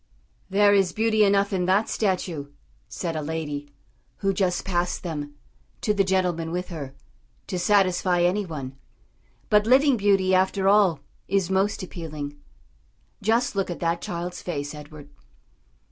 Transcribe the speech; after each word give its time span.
"There 0.49 0.73
is 0.73 0.93
beauty 0.93 1.23
enough 1.23 1.53
in 1.53 1.65
that 1.65 1.87
statue," 1.87 2.47
said 2.87 3.15
a 3.15 3.21
lady, 3.21 3.69
who 4.17 4.33
just 4.33 4.65
passed 4.65 5.03
them, 5.03 5.35
to 5.81 5.93
the 5.93 6.03
gentleman 6.03 6.51
with 6.51 6.69
her, 6.69 6.95
"to 7.45 7.59
satisfy 7.59 8.23
any 8.23 8.43
one; 8.43 8.75
but 9.51 9.67
living 9.67 9.97
beauty 9.97 10.33
after 10.33 10.67
all 10.67 11.01
is 11.27 11.51
most 11.51 11.83
appealing. 11.83 12.35
Just 13.21 13.55
look 13.55 13.69
at 13.69 13.79
that 13.81 14.01
child's 14.01 14.41
face, 14.41 14.73
Edward." 14.73 15.07